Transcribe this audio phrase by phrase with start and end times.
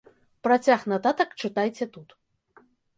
[0.47, 2.21] Працяг нататак чытайце тут.